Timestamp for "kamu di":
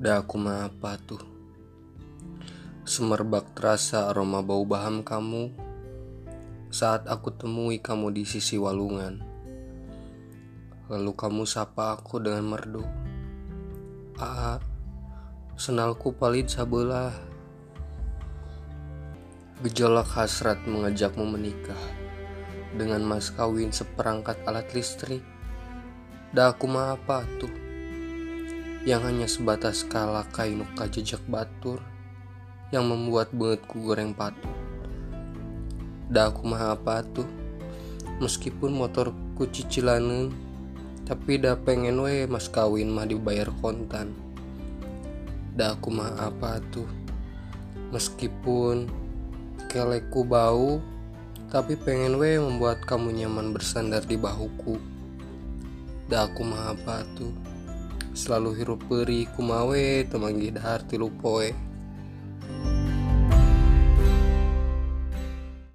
7.84-8.24